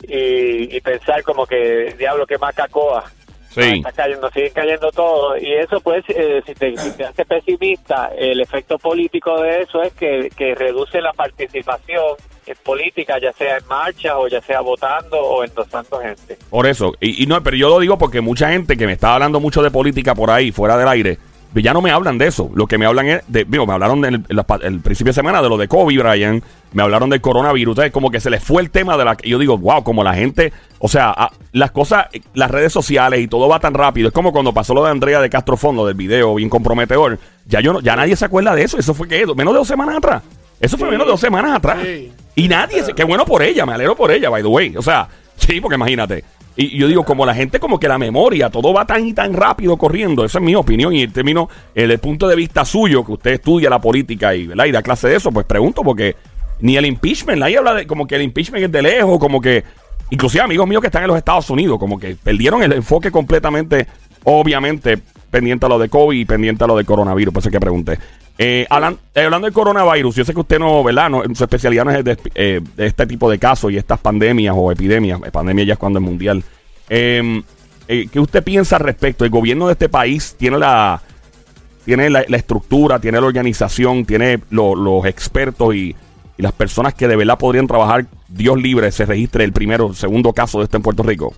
y, 0.03 0.77
y 0.77 0.81
pensar 0.81 1.23
como 1.23 1.47
que 1.47 1.95
diablo 1.99 2.27
que 2.27 2.39
más 2.39 2.55
cacoa 2.55 3.05
Sí. 3.51 3.63
está 3.63 3.93
cayendo 3.93 4.29
siguen 4.31 4.53
cayendo 4.55 4.91
todos 4.93 5.41
y 5.43 5.51
eso 5.55 5.81
pues 5.81 6.05
eh, 6.09 6.43
si, 6.47 6.55
te, 6.55 6.77
si 6.77 6.91
te 6.93 7.05
hace 7.07 7.25
pesimista 7.25 8.11
el 8.17 8.41
efecto 8.43 8.79
político 8.79 9.41
de 9.41 9.63
eso 9.63 9.83
es 9.83 9.95
que, 9.95 10.31
que 10.37 10.55
reduce 10.55 11.01
la 11.01 11.15
participación 11.15 12.03
en 12.47 12.57
política 12.63 13.19
ya 13.19 13.33
sea 13.33 13.57
en 13.57 13.67
marcha 13.67 14.19
o 14.19 14.29
ya 14.29 14.43
sea 14.43 14.61
votando 14.61 15.19
o 15.19 15.45
endosando 15.45 15.99
gente 15.99 16.37
Por 16.51 16.67
eso, 16.67 16.93
y, 17.01 17.23
y 17.23 17.27
no, 17.27 17.43
pero 17.43 17.57
yo 17.57 17.71
lo 17.71 17.81
digo 17.81 17.97
porque 17.97 18.21
mucha 18.21 18.51
gente 18.51 18.77
que 18.77 18.87
me 18.87 18.93
está 18.93 19.15
hablando 19.15 19.41
mucho 19.41 19.63
de 19.63 19.71
política 19.71 20.15
por 20.15 20.31
ahí, 20.31 20.53
fuera 20.53 20.77
del 20.77 20.87
aire, 20.89 21.19
ya 21.55 21.73
no 21.73 21.81
me 21.81 21.91
hablan 21.91 22.19
de 22.19 22.27
eso. 22.27 22.51
Lo 22.55 22.67
que 22.67 22.79
me 22.79 22.87
hablan 22.87 23.09
es 23.09 23.23
de, 23.27 23.45
digo, 23.45 23.67
me 23.67 23.73
hablaron 23.73 24.01
del 24.01 24.23
el, 24.29 24.45
el 24.63 24.81
principio 24.81 25.11
de 25.11 25.15
semana 25.15 25.43
de 25.43 25.49
lo 25.49 25.57
de 25.57 25.67
Kobe 25.69 25.97
Bryant, 25.99 26.45
me 26.73 26.83
hablaron 26.83 27.09
del 27.11 27.21
coronavirus, 27.21 27.73
entonces 27.73 27.93
como 27.93 28.11
que 28.11 28.21
se 28.21 28.31
les 28.31 28.43
fue 28.43 28.61
el 28.63 28.71
tema 28.71 28.97
de 28.97 29.05
la 29.05 29.17
yo 29.25 29.39
digo, 29.39 29.57
wow, 29.59 29.83
como 29.83 30.05
la 30.05 30.15
gente, 30.15 30.53
o 30.79 30.89
sea, 30.89 31.11
a- 31.11 31.31
las 31.53 31.71
cosas, 31.71 32.07
las 32.35 32.51
redes 32.51 32.73
sociales 32.73 33.21
y 33.21 33.29
todo 33.29 33.49
va 33.49 33.59
tan 33.61 33.75
rápido, 33.75 34.09
es 34.09 34.15
como 34.15 34.33
cuando 34.33 34.53
pasó 34.53 34.75
lo 34.75 34.85
de 34.85 34.91
Andrea 34.91 35.21
de 35.21 35.31
Castro 35.31 35.57
Fondo 35.57 35.87
del 35.87 35.95
video 35.95 36.35
bien 36.35 36.49
comprometedor, 36.51 37.19
ya 37.47 37.61
yo 37.61 37.73
no, 37.73 37.81
ya 37.81 37.97
nadie 37.97 38.17
se 38.17 38.25
acuerda 38.27 38.55
de 38.55 38.63
eso, 38.65 38.79
eso 38.79 38.93
fue 38.95 39.09
que 39.09 39.25
menos 39.35 39.55
de 39.55 39.59
dos 39.59 39.69
semanas 39.69 39.97
atrás. 39.97 40.23
Eso 40.61 40.77
fue 40.77 40.91
menos 40.91 41.07
de 41.07 41.13
dos 41.13 41.21
semanas 41.21 41.55
atrás. 41.57 41.79
Sí. 41.85 42.13
Y 42.35 42.49
nadie, 42.49 42.83
se- 42.83 42.93
qué 42.93 43.05
bueno 43.05 43.25
por 43.25 43.43
ella, 43.43 43.65
me 43.65 43.73
alegro 43.75 43.95
por 43.97 44.11
ella, 44.11 44.29
by 44.29 44.43
the 44.43 44.49
way. 44.49 44.77
O 44.77 44.83
sea, 44.83 45.09
sí, 45.37 45.61
porque 45.61 45.77
imagínate. 45.77 46.25
Y 46.57 46.77
yo 46.77 46.89
digo, 46.89 47.05
como 47.05 47.25
la 47.25 47.33
gente, 47.33 47.61
como 47.61 47.79
que 47.79 47.87
la 47.87 47.97
memoria, 47.99 48.51
todo 48.51 48.73
va 48.75 48.85
tan 48.85 49.07
y 49.07 49.13
tan 49.13 49.33
rápido 49.33 49.77
corriendo. 49.77 50.25
Esa 50.25 50.39
es 50.39 50.45
mi 50.45 50.57
opinión. 50.57 50.93
Y 50.93 51.05
en 51.05 51.13
términos, 51.13 51.47
el, 51.77 51.93
el 51.93 51.99
punto 52.01 52.27
de 52.27 52.35
vista 52.35 52.65
suyo, 52.65 53.05
que 53.05 53.13
usted 53.13 53.31
estudia 53.35 53.71
la 53.71 53.81
política 53.81 54.35
y, 54.35 54.49
¿verdad? 54.49 54.65
y 54.65 54.73
da 54.73 54.83
clase 54.83 55.07
de 55.09 55.15
eso, 55.17 55.31
pues 55.31 55.47
pregunto, 55.47 55.83
porque 55.85 56.17
ni 56.61 56.77
el 56.77 56.87
impeachment, 56.87 57.39
nadie 57.39 57.59
habla 57.59 57.75
de 57.75 57.87
como 57.87 58.07
que 58.07 58.17
el 58.17 58.23
impeachment 58.23 58.65
es 58.65 58.73
de 58.73 58.83
lejos, 58.83 59.19
como 59.19 59.41
que, 59.41 59.65
inclusive 60.11 60.43
amigos 60.43 60.67
míos 60.67 60.81
que 60.81 60.89
están 60.89 61.03
en 61.03 61.09
los 61.09 61.17
Estados 61.19 61.49
Unidos, 61.51 61.79
como 61.79 61.99
que 61.99 62.17
perdieron 62.17 62.63
el 62.63 62.73
enfoque 62.73 63.11
completamente, 63.11 63.87
obviamente, 64.25 64.99
pendiente 65.31 65.67
a 65.67 65.69
lo 65.69 65.79
de 65.79 65.89
COVID 65.89 66.19
y 66.19 66.25
pendiente 66.25 66.65
a 66.65 66.67
lo 66.67 66.77
de 66.77 66.85
coronavirus, 66.85 67.33
por 67.35 67.41
eso 67.43 67.49
es 67.49 67.53
que 67.53 67.61
pregunté. 67.61 67.99
Eh, 68.41 68.63
eh, 68.63 68.67
hablando 68.71 69.47
del 69.47 69.53
coronavirus, 69.53 70.15
yo 70.15 70.25
sé 70.25 70.33
que 70.33 70.41
usted 70.41 70.59
no, 70.61 70.83
¿verdad? 70.85 71.11
No, 71.11 71.23
su 71.35 71.43
especialidad 71.43 71.85
no 71.85 71.91
es 71.91 72.19
eh, 72.35 72.61
este 72.77 73.07
tipo 73.07 73.29
de 73.29 73.39
casos 73.39 73.73
y 73.73 73.77
estas 73.77 73.99
pandemias 73.99 74.55
o 74.57 74.71
epidemias. 74.71 75.21
Eh, 75.27 75.31
Pandemia 75.33 75.65
ya 75.65 75.73
es 75.73 75.79
cuando 75.79 75.99
es 75.99 76.05
mundial. 76.05 76.45
Eh, 76.89 77.43
eh, 77.89 78.07
¿Qué 78.13 78.21
usted 78.21 78.45
piensa 78.45 78.77
al 78.77 78.83
respecto? 78.83 79.25
¿El 79.25 79.31
gobierno 79.31 79.67
de 79.67 79.73
este 79.73 79.89
país 79.89 80.37
tiene 80.39 80.57
la, 80.59 81.03
tiene 81.85 82.11
la, 82.11 82.21
estructura, 82.21 83.01
tiene 83.01 83.21
la 83.21 83.27
organización, 83.27 84.05
tiene 84.05 84.39
lo- 84.51 84.77
los 84.77 85.05
expertos 85.05 85.75
y, 85.75 85.97
y 86.39 86.43
las 86.43 86.53
personas 86.53 86.95
que 86.95 87.07
de 87.09 87.17
verdad 87.17 87.37
podrían 87.39 87.67
trabajar, 87.67 88.07
Dios 88.29 88.57
libre, 88.57 88.91
se 88.93 89.05
registre 89.05 89.45
el 89.45 89.53
primero, 89.53 89.93
segundo 89.93 90.33
caso 90.33 90.59
de 90.59 90.65
esto 90.65 90.77
en 90.79 90.83
Puerto 90.83 91.03
Rico? 91.03 91.35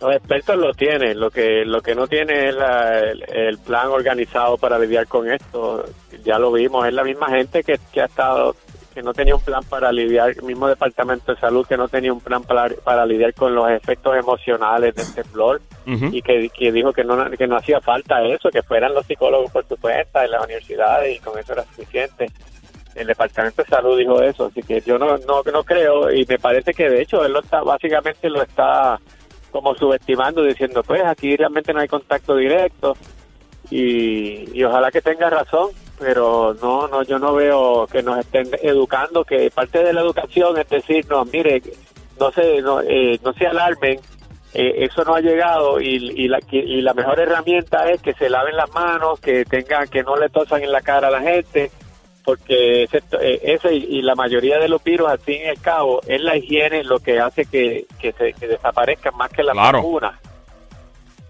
Los 0.00 0.14
expertos 0.14 0.56
lo 0.56 0.72
tienen, 0.74 1.18
lo 1.18 1.28
que 1.30 1.64
lo 1.64 1.80
que 1.80 1.96
no 1.96 2.06
tiene 2.06 2.50
es 2.50 2.54
la- 2.54 3.00
el, 3.00 3.24
el 3.34 3.58
plan 3.58 3.88
organizado 3.88 4.56
para 4.56 4.78
lidiar 4.78 5.08
con 5.08 5.28
esto. 5.28 5.84
Ya 6.24 6.38
lo 6.38 6.52
vimos, 6.52 6.86
es 6.86 6.92
la 6.94 7.02
misma 7.02 7.28
gente 7.30 7.64
que, 7.64 7.80
que 7.92 8.02
ha 8.02 8.04
estado 8.04 8.54
que 8.94 9.02
no 9.02 9.12
tenía 9.12 9.34
un 9.34 9.40
plan 9.42 9.62
para 9.68 9.90
lidiar, 9.92 10.30
el 10.30 10.42
mismo 10.42 10.66
departamento 10.68 11.32
de 11.34 11.40
salud 11.40 11.64
que 11.66 11.76
no 11.76 11.88
tenía 11.88 12.12
un 12.12 12.20
plan 12.20 12.42
para, 12.42 12.68
para 12.84 13.06
lidiar 13.06 13.32
con 13.34 13.54
los 13.54 13.68
efectos 13.70 14.16
emocionales 14.16 14.94
del 14.94 15.14
temblor 15.14 15.60
Ujú. 15.86 16.06
y 16.12 16.20
que, 16.22 16.48
que 16.50 16.70
dijo 16.72 16.92
que 16.92 17.04
no 17.04 17.30
que 17.30 17.46
no 17.46 17.56
hacía 17.56 17.80
falta 17.80 18.22
eso, 18.24 18.50
que 18.50 18.62
fueran 18.62 18.94
los 18.94 19.06
psicólogos 19.06 19.50
por 19.52 19.66
su 19.68 19.76
cuenta 19.76 20.24
en 20.24 20.30
las 20.32 20.44
universidades 20.44 21.16
y 21.16 21.20
con 21.20 21.38
eso 21.38 21.52
era 21.54 21.64
suficiente. 21.64 22.26
El 22.98 23.06
departamento 23.06 23.62
de 23.62 23.68
salud 23.68 23.96
dijo 23.96 24.20
eso, 24.20 24.46
así 24.46 24.62
que 24.62 24.80
yo 24.80 24.98
no 24.98 25.16
no 25.18 25.42
no 25.42 25.64
creo 25.64 26.12
y 26.12 26.26
me 26.26 26.38
parece 26.38 26.74
que 26.74 26.88
de 26.88 27.02
hecho 27.02 27.24
él 27.24 27.32
lo 27.32 27.40
está 27.40 27.62
básicamente 27.62 28.28
lo 28.28 28.42
está 28.42 28.98
como 29.50 29.74
subestimando 29.74 30.42
diciendo 30.42 30.82
pues 30.82 31.02
aquí 31.04 31.36
realmente 31.36 31.72
no 31.72 31.80
hay 31.80 31.88
contacto 31.88 32.36
directo 32.36 32.96
y, 33.70 34.56
y 34.56 34.64
ojalá 34.64 34.90
que 34.90 35.00
tenga 35.00 35.30
razón 35.30 35.70
pero 35.98 36.54
no 36.60 36.88
no 36.88 37.02
yo 37.02 37.18
no 37.18 37.34
veo 37.34 37.86
que 37.86 38.02
nos 38.02 38.18
estén 38.18 38.48
educando 38.62 39.24
que 39.24 39.50
parte 39.50 39.82
de 39.82 39.92
la 39.92 40.00
educación 40.00 40.58
es 40.58 40.68
decir 40.68 41.06
no 41.08 41.24
mire 41.24 41.62
no 42.18 42.30
se 42.30 42.60
no, 42.62 42.80
eh, 42.80 43.18
no 43.22 43.32
se 43.32 43.46
alarmen 43.46 44.00
eh, 44.54 44.86
eso 44.90 45.04
no 45.04 45.14
ha 45.14 45.20
llegado 45.20 45.80
y, 45.80 45.96
y 45.96 46.28
la 46.28 46.40
y 46.50 46.80
la 46.80 46.94
mejor 46.94 47.20
herramienta 47.20 47.90
es 47.90 48.00
que 48.00 48.14
se 48.14 48.30
laven 48.30 48.56
las 48.56 48.72
manos 48.72 49.20
que 49.20 49.44
tengan 49.44 49.88
que 49.88 50.02
no 50.02 50.16
le 50.16 50.30
tosan 50.30 50.62
en 50.62 50.72
la 50.72 50.80
cara 50.80 51.08
a 51.08 51.10
la 51.10 51.20
gente 51.20 51.70
porque 52.28 52.82
ese, 52.82 52.98
eh, 53.22 53.40
ese 53.42 53.72
y, 53.72 54.02
la 54.02 54.14
mayoría 54.14 54.58
de 54.58 54.68
los 54.68 54.84
virus 54.84 55.08
al 55.08 55.18
fin 55.18 55.40
y 55.46 55.48
al 55.48 55.58
cabo 55.62 56.02
es 56.06 56.20
la 56.20 56.36
higiene 56.36 56.84
lo 56.84 56.98
que 56.98 57.18
hace 57.18 57.46
que, 57.46 57.86
que, 57.98 58.12
se, 58.12 58.34
que 58.34 58.48
desaparezcan 58.48 59.16
más 59.16 59.30
que 59.30 59.42
las 59.42 59.54
Claro. 59.54 59.78
vacunas 59.78 60.20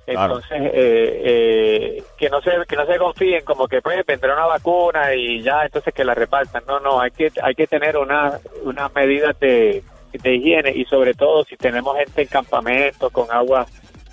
Claro. 0.05 0.35
entonces 0.41 0.59
eh, 0.75 1.23
eh, 1.25 2.03
que 2.19 2.29
no 2.29 2.41
se 2.41 2.51
que 2.67 2.75
no 2.75 2.85
se 2.85 2.99
confíen 2.99 3.45
como 3.45 3.69
que 3.69 3.81
pues 3.81 4.05
vendrá 4.05 4.33
una 4.35 4.47
vacuna 4.47 5.15
y 5.15 5.41
ya 5.41 5.63
entonces 5.67 5.95
que 5.95 6.03
la 6.03 6.15
repartan 6.17 6.65
no 6.67 6.81
no 6.81 7.01
hay 7.01 7.13
que 7.13 7.31
hay 7.45 7.55
que 7.55 7.69
tener 7.69 7.97
una 7.97 8.41
unas 8.65 8.93
medidas 8.93 9.39
de, 9.39 9.85
de 10.13 10.35
higiene 10.35 10.73
y 10.75 10.85
sobre 10.87 11.15
todo 11.15 11.45
si 11.45 11.57
tenemos 11.57 11.97
gente 11.97 12.23
en 12.23 12.29
campamentos 12.29 13.13
con 13.13 13.31
agua 13.31 13.67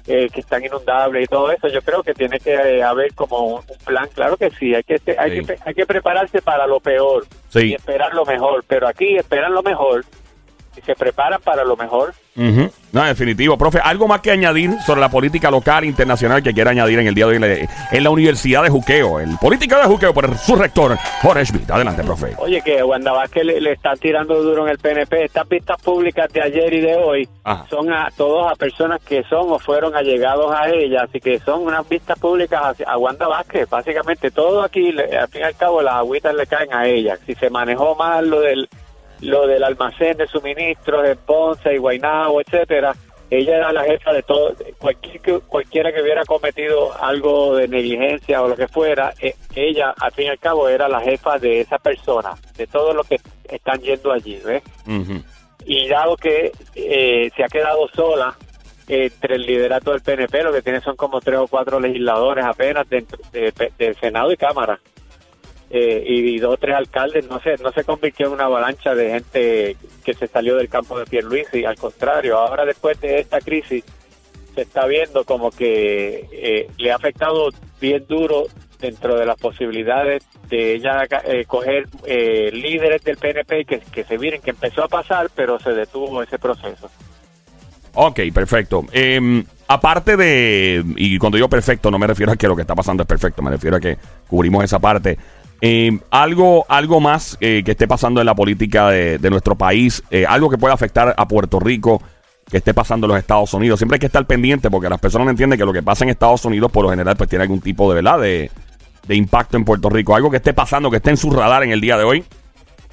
eh, 0.07 0.29
que 0.31 0.39
están 0.41 0.63
inundables 0.63 1.23
y 1.23 1.27
todo 1.27 1.51
eso 1.51 1.67
yo 1.67 1.81
creo 1.81 2.03
que 2.03 2.13
tiene 2.13 2.39
que 2.39 2.53
eh, 2.53 2.83
haber 2.83 3.13
como 3.15 3.39
un, 3.39 3.53
un 3.55 3.77
plan 3.85 4.07
claro 4.13 4.37
que 4.37 4.49
sí 4.51 4.73
hay 4.75 4.83
que 4.83 4.99
hay 5.17 5.39
Sí. 5.39 5.45
que 5.45 5.57
hay 5.65 5.73
que 5.73 5.85
prepararse 5.85 6.41
para 6.41 6.67
lo 6.67 6.79
peor 6.79 7.25
Sí. 7.49 7.69
y 7.69 7.73
esperar 7.73 8.13
lo 8.13 8.23
mejor 8.25 8.63
pero 8.67 8.87
aquí 8.87 9.15
esperan 9.15 9.53
lo 9.53 9.63
mejor 9.63 10.03
se 10.81 10.95
preparan 10.95 11.41
para 11.41 11.63
lo 11.63 11.75
mejor 11.75 12.13
Ujú. 12.37 12.69
No, 12.91 13.03
definitivo. 13.05 13.57
Profe, 13.57 13.79
¿algo 13.79 14.09
más 14.09 14.19
que 14.19 14.29
añadir 14.29 14.71
sobre 14.85 14.99
la 14.99 15.07
política 15.07 15.49
local 15.49 15.85
e 15.85 15.87
internacional 15.87 16.43
que 16.43 16.53
quiera 16.53 16.71
añadir 16.71 16.99
en 16.99 17.07
el 17.07 17.15
día 17.15 17.27
de 17.27 17.37
hoy 17.39 17.67
en 17.93 18.03
la- 18.03 18.09
Universidad 18.09 18.61
de 18.63 18.69
Juqueo? 18.69 19.21
El 19.21 19.37
político 19.37 19.77
de 19.77 19.83
Juqueo 19.85 20.13
por 20.13 20.37
su 20.37 20.57
rector, 20.57 20.97
Jorge 21.21 21.45
Schmidt. 21.45 21.71
Adelante, 21.71 22.03
profe. 22.03 22.33
Oye, 22.39 22.61
que 22.61 22.83
Wanda 22.83 23.13
Vázquez 23.13 23.45
le, 23.45 23.61
le 23.61 23.71
están 23.71 23.97
tirando 23.99 24.43
duro 24.43 24.65
en 24.65 24.71
el 24.71 24.77
PNP. 24.79 25.23
Estas 25.23 25.47
vistas 25.47 25.81
públicas 25.81 26.27
de 26.33 26.41
ayer 26.41 26.73
y 26.73 26.81
de 26.81 26.95
hoy 26.95 27.29
Ajá. 27.45 27.65
son 27.69 27.93
a 27.93 28.09
todos 28.17 28.51
a 28.51 28.55
personas 28.55 29.01
que 29.01 29.23
son 29.29 29.49
o 29.53 29.57
fueron 29.57 29.95
allegados 29.95 30.53
a 30.53 30.67
ella, 30.69 31.03
así 31.03 31.21
que 31.21 31.39
son 31.39 31.61
unas 31.61 31.87
vistas 31.87 32.19
públicas 32.19 32.59
hacia- 32.61 32.89
a 32.89 32.97
Wanda 32.97 33.29
Vázquez. 33.29 33.69
Básicamente 33.69 34.29
todo 34.29 34.61
aquí, 34.61 34.91
le- 34.91 35.17
al 35.17 35.29
fin 35.29 35.39
y 35.39 35.45
al 35.45 35.55
cabo, 35.55 35.81
las 35.81 35.95
agüitas 35.95 36.35
le 36.35 36.45
caen 36.47 36.73
a 36.73 36.85
ella. 36.85 37.17
Si 37.25 37.33
se 37.35 37.49
manejó 37.49 37.95
mal 37.95 38.29
lo 38.29 38.41
del 38.41 38.67
lo 39.21 39.47
del 39.47 39.63
almacén 39.63 40.17
de 40.17 40.27
suministros 40.27 41.07
en 41.07 41.17
Ponce 41.17 41.73
y 41.73 41.77
Guaynabo, 41.77 42.41
etcétera, 42.41 42.93
ella 43.29 43.57
era 43.57 43.71
la 43.73 43.83
jefa 43.83 44.13
de 44.13 44.21
todo, 44.23 44.53
cualquier, 44.77 45.41
cualquiera 45.47 45.91
que 45.91 46.01
hubiera 46.01 46.23
cometido 46.25 46.93
algo 47.01 47.55
de 47.55 47.67
negligencia 47.67 48.41
o 48.43 48.47
lo 48.47 48.55
que 48.55 48.67
fuera, 48.67 49.13
eh, 49.19 49.33
ella 49.55 49.93
al 49.99 50.11
fin 50.11 50.25
y 50.25 50.29
al 50.29 50.37
cabo 50.39 50.69
era 50.69 50.87
la 50.87 51.01
jefa 51.01 51.39
de 51.39 51.61
esa 51.61 51.79
persona, 51.79 52.33
de 52.55 52.67
todos 52.67 52.95
los 52.95 53.07
que 53.07 53.17
están 53.49 53.79
yendo 53.81 54.11
allí, 54.11 54.39
¿ves? 54.45 54.61
Y 55.65 55.87
dado 55.87 56.15
que 56.17 56.51
eh, 56.75 57.31
se 57.35 57.43
ha 57.43 57.47
quedado 57.47 57.87
sola 57.95 58.35
entre 58.87 59.35
el 59.37 59.41
liderato 59.41 59.91
del 59.91 60.01
PNP, 60.01 60.43
lo 60.43 60.53
que 60.53 60.61
tiene 60.61 60.79
son 60.81 60.95
como 60.95 61.19
tres 61.19 61.39
o 61.39 61.47
cuatro 61.47 61.79
legisladores 61.79 62.45
apenas 62.45 62.87
dentro 62.87 63.17
de- 63.31 63.51
del 63.79 63.95
Senado 63.95 64.31
y 64.31 64.37
Cámara. 64.37 64.79
Eh, 65.69 66.03
y, 66.07 66.37
dos 66.37 66.53
o 66.53 66.57
tres 66.57 66.75
alcaldes, 66.75 67.27
no 67.27 67.39
se, 67.39 67.57
no 67.57 67.71
se 67.71 67.83
convirtió 67.83 68.27
en 68.27 68.33
una 68.33 68.45
avalancha 68.45 68.93
de 68.93 69.09
gente 69.09 69.77
que 70.03 70.13
se 70.13 70.27
salió 70.27 70.57
del 70.57 70.69
campo 70.69 70.97
de 70.97 71.05
Pierluisi, 71.05 71.65
al 71.65 71.75
contrario, 71.75 72.37
ahora 72.37 72.65
después 72.65 73.01
de 73.01 73.19
esta 73.19 73.41
crisis 73.41 73.83
se 74.53 74.61
está 74.61 74.85
viendo 74.85 75.25
como 75.25 75.51
que 75.51 76.27
eh, 76.31 76.69
le 76.77 76.91
ha 76.91 76.95
afectado 76.95 77.49
bien 77.81 78.05
duro 78.07 78.45
dentro 78.79 79.17
de 79.17 79.25
las 79.25 79.37
posibilidades 79.37 80.23
de 80.49 80.75
ella 80.75 81.07
eh, 81.25 81.45
coger 81.45 81.87
eh, 82.05 82.51
líderes 82.53 83.03
del 83.03 83.17
PNP 83.17 83.65
que, 83.65 83.79
que 83.79 84.03
se 84.03 84.17
miren 84.17 84.41
que 84.41 84.51
empezó 84.51 84.83
a 84.83 84.87
pasar, 84.87 85.29
pero 85.35 85.59
se 85.59 85.71
detuvo 85.71 86.21
ese 86.21 86.37
proceso. 86.37 86.89
Ok, 87.95 88.19
perfecto. 88.33 88.85
Eh, 88.91 89.43
aparte 89.67 90.17
de, 90.17 90.83
y 90.97 91.17
cuando 91.17 91.37
digo 91.37 91.49
perfecto, 91.49 91.89
no 91.89 91.97
me 91.97 92.07
refiero 92.07 92.31
a 92.31 92.35
que 92.35 92.47
lo 92.47 92.55
que 92.55 92.61
está 92.61 92.75
pasando 92.75 93.03
es 93.03 93.07
perfecto, 93.07 93.41
me 93.41 93.51
refiero 93.51 93.77
a 93.77 93.79
que 93.79 93.97
cubrimos 94.27 94.63
esa 94.63 94.79
parte. 94.79 95.17
Eh, 95.61 95.97
algo, 96.11 96.65
algo 96.67 96.99
más 96.99 97.37
eh, 97.39 97.63
que 97.65 97.71
esté 97.71 97.87
pasando 97.87 98.19
en 98.19 98.25
la 98.25 98.35
política 98.35 98.89
de, 98.89 99.17
de 99.17 99.29
nuestro 99.29 99.55
país, 99.55 100.03
eh, 100.11 100.25
algo 100.27 100.49
que 100.49 100.57
pueda 100.57 100.73
afectar 100.73 101.13
a 101.17 101.27
Puerto 101.27 101.59
Rico, 101.59 102.01
que 102.49 102.57
esté 102.57 102.73
pasando 102.73 103.07
en 103.07 103.13
los 103.13 103.19
Estados 103.19 103.53
Unidos. 103.53 103.79
Siempre 103.79 103.95
hay 103.95 103.99
que 103.99 104.05
estar 104.05 104.25
pendiente 104.25 104.69
porque 104.69 104.89
las 104.89 104.99
personas 104.99 105.25
no 105.25 105.31
entienden 105.31 105.57
que 105.57 105.65
lo 105.65 105.73
que 105.73 105.81
pasa 105.81 106.03
en 106.03 106.11
Estados 106.11 106.45
Unidos, 106.45 106.71
por 106.71 106.83
lo 106.83 106.91
general, 106.91 107.15
pues 107.15 107.29
tiene 107.29 107.43
algún 107.43 107.61
tipo 107.61 107.89
de 107.89 107.95
verdad 107.95 108.19
de, 108.19 108.51
de 109.07 109.15
impacto 109.15 109.57
en 109.57 109.65
Puerto 109.65 109.89
Rico. 109.89 110.15
Algo 110.15 110.29
que 110.29 110.37
esté 110.37 110.53
pasando, 110.53 110.91
que 110.91 110.97
esté 110.97 111.09
en 111.09 111.17
su 111.17 111.31
radar 111.31 111.63
en 111.63 111.71
el 111.71 111.81
día 111.81 111.97
de 111.97 112.03
hoy. 112.03 112.23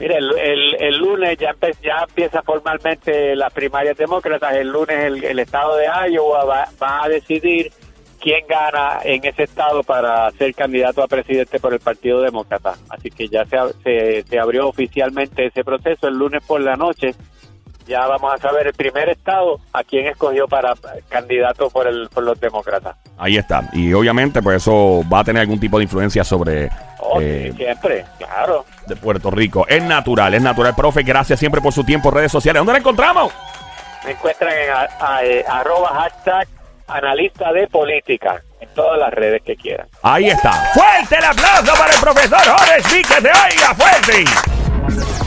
Mire, 0.00 0.16
el, 0.16 0.74
el, 0.80 0.96
lunes 0.96 1.36
ya, 1.38 1.50
empe- 1.50 1.76
ya 1.82 2.04
empieza 2.08 2.42
formalmente 2.42 3.36
las 3.36 3.52
primarias 3.52 3.96
demócratas. 3.96 4.54
El 4.54 4.68
lunes 4.68 5.22
el, 5.22 5.38
estado 5.38 5.76
de 5.76 5.86
Iowa 6.10 6.44
va 6.44 7.04
a 7.04 7.08
decidir 7.08 7.70
quién 8.22 8.46
gana 8.48 9.00
en 9.04 9.24
ese 9.24 9.42
estado 9.42 9.82
para 9.82 10.30
ser 10.32 10.54
candidato 10.54 11.02
a 11.02 11.08
presidente 11.08 11.58
por 11.58 11.72
el 11.74 11.80
Partido 11.80 12.20
Demócrata. 12.22 12.74
Así 12.88 13.10
que 13.10 13.28
ya 13.28 13.44
se, 13.46 13.56
se, 13.82 14.22
se 14.22 14.38
abrió 14.38 14.68
oficialmente 14.68 15.46
ese 15.46 15.64
proceso 15.64 16.06
el 16.06 16.14
lunes 16.16 16.42
por 16.46 16.60
la 16.60 16.76
noche. 16.76 17.14
Ya 17.86 18.06
vamos 18.06 18.32
a 18.32 18.38
saber 18.38 18.68
el 18.68 18.74
primer 18.74 19.08
estado 19.08 19.58
a 19.72 19.82
quién 19.82 20.06
escogió 20.06 20.46
para 20.46 20.72
candidato 21.08 21.68
por, 21.68 21.88
el, 21.88 22.08
por 22.10 22.22
los 22.22 22.38
demócratas. 22.40 22.96
Ahí 23.18 23.36
está. 23.36 23.68
Y 23.72 23.92
obviamente, 23.92 24.40
pues 24.40 24.58
eso 24.62 25.02
va 25.12 25.18
a 25.18 25.24
tener 25.24 25.40
algún 25.42 25.58
tipo 25.58 25.78
de 25.78 25.84
influencia 25.84 26.22
sobre 26.22 26.70
Oh, 27.00 27.18
sí, 27.18 27.24
eh, 27.26 27.52
siempre, 27.56 28.04
claro. 28.18 28.64
de 28.86 28.94
Puerto 28.94 29.32
Rico. 29.32 29.66
Es 29.68 29.82
natural, 29.82 30.32
es 30.34 30.42
natural. 30.42 30.76
Profe, 30.76 31.02
gracias 31.02 31.40
siempre 31.40 31.60
por 31.60 31.72
su 31.72 31.82
tiempo 31.82 32.10
en 32.10 32.14
redes 32.14 32.30
sociales. 32.30 32.60
¿Dónde 32.60 32.74
la 32.74 32.78
encontramos? 32.78 33.32
Me 34.04 34.12
encuentran 34.12 34.52
en 34.52 34.70
a- 34.70 34.88
a- 35.16 35.24
eh, 35.24 35.44
arroba 35.48 35.88
hashtag 35.88 36.46
analista 36.92 37.52
de 37.52 37.66
política 37.66 38.42
en 38.60 38.68
todas 38.74 38.98
las 38.98 39.12
redes 39.12 39.42
que 39.42 39.56
quieran. 39.56 39.88
Ahí 40.02 40.28
está. 40.28 40.52
Fuerte 40.74 41.16
el 41.16 41.24
aplauso 41.24 41.74
para 41.74 41.92
el 41.92 42.00
profesor 42.00 42.40
Jorge 42.40 43.02
que 43.02 43.14
se 43.14 43.28
oiga 43.28 43.74
fuerte. 43.74 45.21